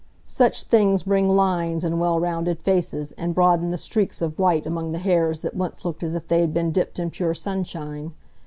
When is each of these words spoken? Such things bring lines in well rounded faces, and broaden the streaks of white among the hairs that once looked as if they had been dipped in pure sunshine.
Such 0.25 0.63
things 0.63 1.03
bring 1.03 1.29
lines 1.29 1.83
in 1.83 1.99
well 1.99 2.19
rounded 2.19 2.59
faces, 2.59 3.11
and 3.19 3.35
broaden 3.35 3.69
the 3.69 3.77
streaks 3.77 4.19
of 4.19 4.39
white 4.39 4.65
among 4.65 4.93
the 4.93 4.97
hairs 4.97 5.41
that 5.41 5.55
once 5.55 5.85
looked 5.85 6.01
as 6.01 6.15
if 6.15 6.27
they 6.27 6.39
had 6.39 6.55
been 6.55 6.71
dipped 6.71 6.97
in 6.97 7.11
pure 7.11 7.35
sunshine. 7.35 8.15